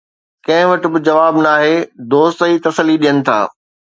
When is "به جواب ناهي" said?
0.91-1.75